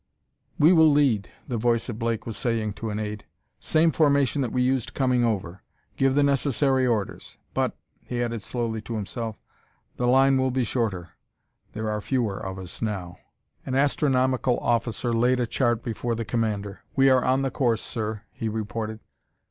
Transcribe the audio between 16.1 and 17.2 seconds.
the commander. "We